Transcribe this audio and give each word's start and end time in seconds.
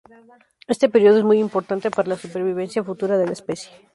Este 0.65 0.89
período 0.89 1.19
es 1.19 1.23
muy 1.23 1.37
importante 1.37 1.91
para 1.91 2.09
la 2.09 2.17
supervivencia 2.17 2.83
futura 2.83 3.19
de 3.19 3.27
la 3.27 3.33
especie. 3.33 3.71